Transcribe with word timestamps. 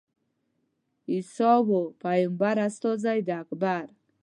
عیسی 1.11 1.53
وو 1.67 1.81
پېغمبر 2.01 2.55
استازی 2.67 3.19
د 3.27 3.29
اکبر. 3.41 3.83